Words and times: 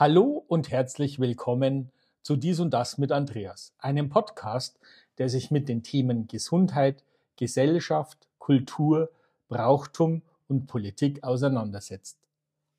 Hallo 0.00 0.44
und 0.46 0.70
herzlich 0.70 1.18
willkommen 1.18 1.90
zu 2.22 2.36
Dies 2.36 2.60
und 2.60 2.70
Das 2.70 2.98
mit 2.98 3.10
Andreas, 3.10 3.74
einem 3.78 4.10
Podcast, 4.10 4.78
der 5.18 5.28
sich 5.28 5.50
mit 5.50 5.68
den 5.68 5.82
Themen 5.82 6.28
Gesundheit, 6.28 7.02
Gesellschaft, 7.34 8.28
Kultur, 8.38 9.10
Brauchtum 9.48 10.22
und 10.46 10.68
Politik 10.68 11.24
auseinandersetzt. 11.24 12.16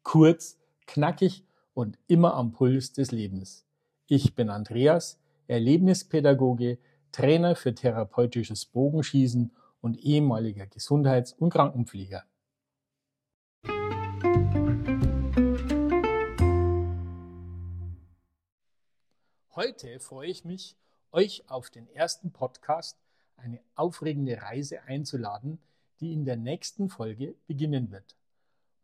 Kurz, 0.01 0.59
knackig 0.87 1.43
und 1.73 1.97
immer 2.07 2.35
am 2.35 2.53
Puls 2.53 2.93
des 2.93 3.11
Lebens. 3.11 3.65
Ich 4.07 4.33
bin 4.33 4.49
Andreas, 4.49 5.19
Erlebnispädagoge, 5.49 6.77
Trainer 7.11 7.57
für 7.57 7.75
therapeutisches 7.75 8.65
Bogenschießen 8.65 9.51
und 9.81 9.97
ehemaliger 9.97 10.67
Gesundheits- 10.67 11.33
und 11.33 11.49
Krankenpfleger. 11.49 12.23
Heute 19.59 19.99
freue 19.99 20.29
ich 20.29 20.45
mich, 20.45 20.77
euch 21.11 21.43
auf 21.49 21.69
den 21.69 21.89
ersten 21.89 22.31
Podcast 22.31 22.97
eine 23.35 23.59
aufregende 23.75 24.41
Reise 24.41 24.83
einzuladen, 24.83 25.59
die 25.99 26.13
in 26.13 26.23
der 26.23 26.37
nächsten 26.37 26.87
Folge 26.87 27.35
beginnen 27.45 27.91
wird. 27.91 28.15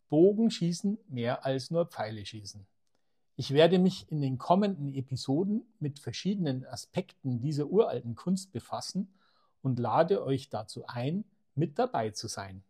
Bogenschießen 0.09 0.97
mehr 1.07 1.45
als 1.45 1.71
nur 1.71 1.85
Pfeile 1.85 2.25
schießen. 2.25 2.67
Ich 3.37 3.51
werde 3.51 3.79
mich 3.79 4.11
in 4.11 4.19
den 4.19 4.37
kommenden 4.37 4.93
Episoden 4.93 5.63
mit 5.79 5.99
verschiedenen 5.99 6.65
Aspekten 6.65 7.39
dieser 7.39 7.67
uralten 7.67 8.15
Kunst 8.15 8.51
befassen 8.51 9.07
und 9.61 9.79
lade 9.79 10.25
euch 10.25 10.49
dazu 10.49 10.85
ein, 10.87 11.23
mit 11.53 11.79
dabei 11.79 12.09
zu 12.09 12.27
sein. 12.27 12.65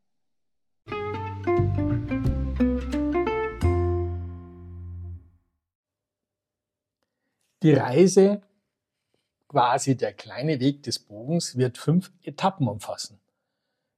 Die 7.65 7.73
Reise, 7.73 8.43
quasi 9.47 9.97
der 9.97 10.13
kleine 10.13 10.59
Weg 10.59 10.83
des 10.83 10.99
Bogens, 10.99 11.57
wird 11.57 11.79
fünf 11.79 12.11
Etappen 12.21 12.67
umfassen. 12.67 13.19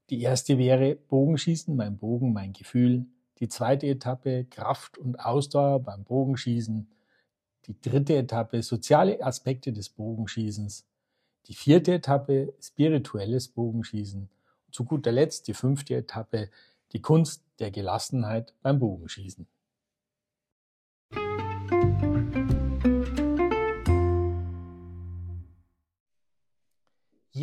Die 0.10 0.22
erste 0.22 0.58
wäre 0.58 0.96
Bogenschießen, 0.96 1.76
mein 1.76 1.98
Bogen, 1.98 2.32
mein 2.32 2.54
Gefühl. 2.54 3.08
Die 3.40 3.50
zweite 3.50 3.88
Etappe 3.88 4.46
Kraft 4.46 4.98
und 4.98 5.20
Ausdauer 5.20 5.82
beim 5.82 6.06
Bogenschießen. 6.06 6.90
Die 7.66 7.82
dritte 7.82 8.16
Etappe 8.16 8.64
soziale 8.64 9.22
Aspekte 9.22 9.74
des 9.74 9.90
Bogenschießens. 9.90 10.88
Die 11.48 11.54
vierte 11.54 11.96
Etappe 11.96 12.54
spirituelles 12.62 13.50
Bogenschießen. 13.50 14.30
Und 14.68 14.74
zu 14.74 14.86
guter 14.86 15.12
Letzt 15.12 15.50
die 15.50 15.54
fünfte 15.54 15.94
Etappe 15.94 16.50
die 16.94 17.02
Kunst 17.02 17.44
der 17.60 17.72
Gelassenheit 17.72 18.54
beim 18.62 18.80
Bogenschießen. 18.80 19.46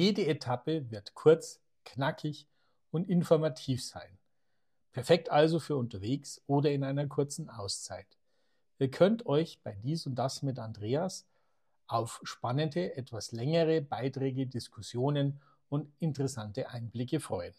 Jede 0.04 0.26
Etappe 0.26 0.90
wird 0.90 1.14
kurz, 1.14 1.62
knackig 1.86 2.46
und 2.90 3.08
informativ 3.08 3.82
sein. 3.82 4.18
Perfekt 4.92 5.30
also 5.30 5.58
für 5.58 5.76
unterwegs 5.76 6.42
oder 6.46 6.70
in 6.72 6.84
einer 6.84 7.06
kurzen 7.06 7.48
Auszeit. 7.48 8.18
Ihr 8.78 8.90
könnt 8.90 9.24
euch 9.24 9.62
bei 9.62 9.72
dies 9.82 10.06
und 10.06 10.16
das 10.16 10.42
mit 10.42 10.58
Andreas 10.58 11.26
auf 11.86 12.20
spannende, 12.22 12.94
etwas 12.98 13.32
längere 13.32 13.80
Beiträge, 13.80 14.46
Diskussionen 14.46 15.40
und 15.70 15.90
interessante 16.00 16.68
Einblicke 16.68 17.18
freuen. 17.18 17.54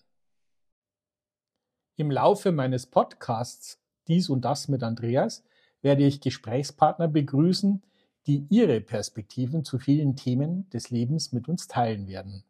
Im 1.95 2.11
Laufe 2.11 2.51
meines 2.51 2.85
Podcasts 2.85 3.79
Dies 4.07 4.29
und 4.29 4.45
das 4.45 4.67
mit 4.67 4.83
Andreas 4.83 5.43
werde 5.81 6.05
ich 6.05 6.21
Gesprächspartner 6.21 7.07
begrüßen, 7.07 7.81
die 8.27 8.47
ihre 8.49 8.81
Perspektiven 8.81 9.63
zu 9.63 9.77
vielen 9.77 10.15
Themen 10.15 10.69
des 10.71 10.89
Lebens 10.89 11.31
mit 11.31 11.47
uns 11.47 11.67
teilen 11.67 12.07
werden. 12.07 12.43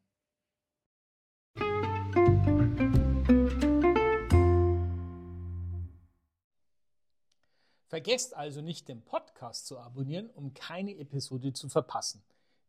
Vergesst 7.87 8.35
also 8.35 8.61
nicht, 8.61 8.89
den 8.89 9.01
Podcast 9.01 9.67
zu 9.67 9.79
abonnieren, 9.79 10.29
um 10.31 10.53
keine 10.53 10.97
Episode 10.97 11.53
zu 11.53 11.69
verpassen. 11.69 12.21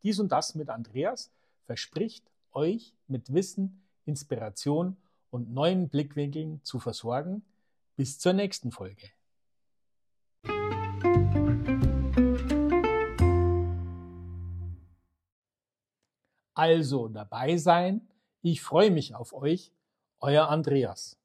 Dies 0.03 0.21
und 0.21 0.31
das 0.31 0.55
mit 0.55 0.69
Andreas 0.69 1.33
verspricht 1.65 2.31
euch 2.53 2.95
mit 3.09 3.35
Wissen, 3.35 3.83
Inspiration 4.05 4.97
und 5.31 5.53
neuen 5.53 5.89
Blickwinkeln 5.89 6.61
zu 6.63 6.79
versorgen. 6.79 7.45
Bis 7.97 8.19
zur 8.19 8.35
nächsten 8.35 8.71
Folge. 8.71 9.16
Also 16.57 17.09
dabei 17.09 17.59
sein. 17.59 18.09
Ich 18.41 18.63
freue 18.63 18.91
mich 18.91 19.15
auf 19.15 19.35
euch. 19.35 19.73
Euer 20.21 20.49
Andreas. 20.49 21.19